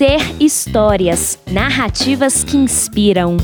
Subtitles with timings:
[0.00, 3.36] Ser histórias, narrativas que inspiram.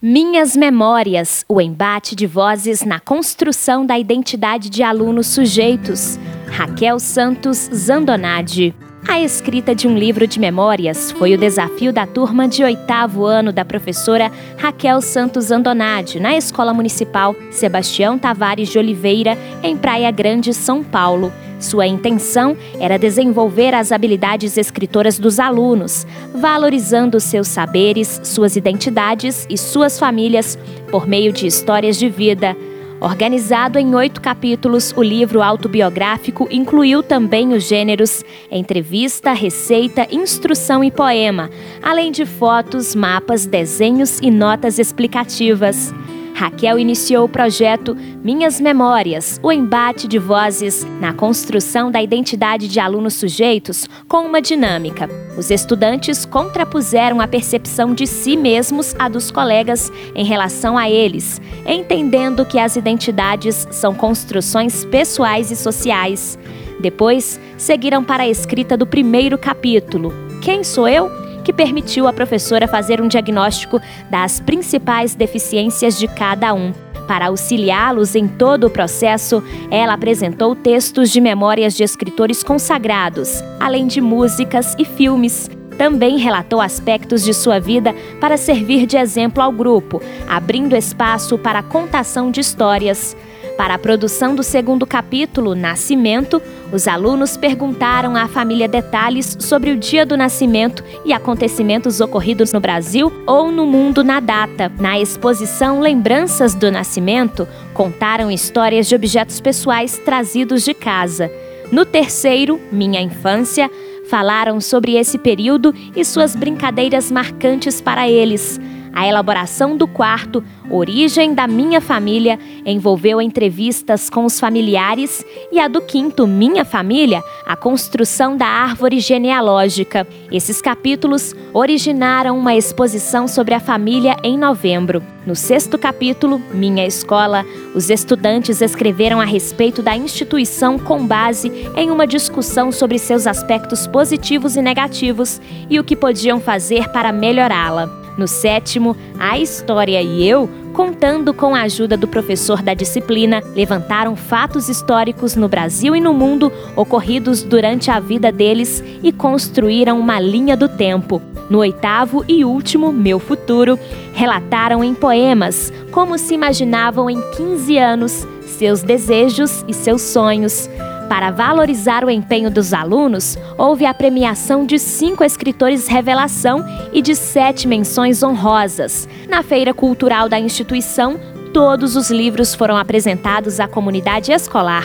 [0.00, 6.20] Minhas Memórias, o embate de vozes na construção da identidade de alunos sujeitos.
[6.52, 8.76] Raquel Santos Zandonade.
[9.08, 13.52] A escrita de um livro de memórias foi o desafio da turma de oitavo ano
[13.52, 20.54] da professora Raquel Santos Andonade, na Escola Municipal Sebastião Tavares de Oliveira, em Praia Grande,
[20.54, 21.32] São Paulo.
[21.58, 29.56] Sua intenção era desenvolver as habilidades escritoras dos alunos, valorizando seus saberes, suas identidades e
[29.56, 30.58] suas famílias
[30.90, 32.56] por meio de histórias de vida.
[33.00, 40.90] Organizado em oito capítulos, o livro autobiográfico incluiu também os gêneros entrevista, receita, instrução e
[40.90, 41.50] poema,
[41.82, 45.92] além de fotos, mapas, desenhos e notas explicativas.
[46.36, 52.78] Raquel iniciou o projeto Minhas Memórias, o embate de vozes na construção da identidade de
[52.78, 55.08] alunos sujeitos com uma dinâmica.
[55.38, 61.40] Os estudantes contrapuseram a percepção de si mesmos à dos colegas em relação a eles,
[61.66, 66.38] entendendo que as identidades são construções pessoais e sociais.
[66.78, 71.25] Depois, seguiram para a escrita do primeiro capítulo, Quem sou eu?
[71.46, 73.80] Que permitiu à professora fazer um diagnóstico
[74.10, 76.72] das principais deficiências de cada um.
[77.06, 83.86] Para auxiliá-los em todo o processo, ela apresentou textos de memórias de escritores consagrados, além
[83.86, 85.48] de músicas e filmes.
[85.78, 91.60] Também relatou aspectos de sua vida para servir de exemplo ao grupo, abrindo espaço para
[91.60, 93.16] a contação de histórias.
[93.56, 99.76] Para a produção do segundo capítulo, Nascimento, os alunos perguntaram à família detalhes sobre o
[99.76, 104.70] dia do nascimento e acontecimentos ocorridos no Brasil ou no mundo na data.
[104.78, 111.30] Na exposição Lembranças do Nascimento, contaram histórias de objetos pessoais trazidos de casa.
[111.72, 113.70] No terceiro, Minha Infância,
[114.10, 118.60] falaram sobre esse período e suas brincadeiras marcantes para eles.
[118.96, 125.68] A elaboração do quarto, Origem da Minha Família, envolveu entrevistas com os familiares e a
[125.68, 130.08] do quinto, Minha Família, a construção da árvore genealógica.
[130.32, 135.02] Esses capítulos originaram uma exposição sobre a família em novembro.
[135.26, 141.90] No sexto capítulo, Minha Escola, os estudantes escreveram a respeito da instituição com base em
[141.90, 148.05] uma discussão sobre seus aspectos positivos e negativos e o que podiam fazer para melhorá-la.
[148.16, 154.16] No sétimo, a história e eu, contando com a ajuda do professor da disciplina, levantaram
[154.16, 160.18] fatos históricos no Brasil e no mundo ocorridos durante a vida deles e construíram uma
[160.18, 161.20] linha do tempo.
[161.48, 163.78] No oitavo e último, Meu Futuro,
[164.12, 170.68] relataram em poemas como se imaginavam em 15 anos, seus desejos e seus sonhos.
[171.08, 177.14] Para valorizar o empenho dos alunos, houve a premiação de cinco escritores revelação e de
[177.14, 179.08] sete menções honrosas.
[179.28, 181.18] Na Feira Cultural da instituição,
[181.52, 184.84] todos os livros foram apresentados à comunidade escolar.